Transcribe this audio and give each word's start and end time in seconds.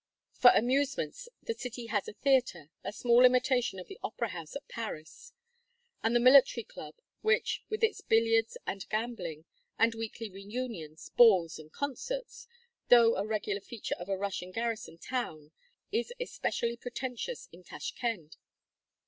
For 0.33 0.49
amusements, 0.55 1.29
the 1.43 1.53
city 1.53 1.85
has 1.85 2.07
a 2.07 2.13
theater, 2.13 2.71
a 2.83 2.91
small 2.91 3.23
imitation 3.23 3.77
of 3.77 3.85
the 3.87 3.99
opera 4.01 4.29
house 4.29 4.55
at 4.55 4.67
Paris; 4.67 5.31
and 6.01 6.15
the 6.15 6.19
Military 6.19 6.63
Club, 6.63 6.95
which, 7.21 7.61
with 7.69 7.83
its 7.83 8.01
billiards 8.01 8.57
and 8.65 8.83
gambling, 8.89 9.45
and 9.77 9.93
weekly 9.93 10.27
reunions, 10.31 11.09
balls, 11.09 11.59
and 11.59 11.71
concerts, 11.71 12.47
though 12.89 13.15
a 13.15 13.27
regular 13.27 13.61
feature 13.61 13.93
of 13.99 14.09
a 14.09 14.17
Russian 14.17 14.49
garrison 14.51 14.97
town, 14.97 15.51
is 15.91 16.11
especially 16.19 16.77
pretentious 16.77 17.47
in 17.51 17.63
Tashkend. 17.63 18.37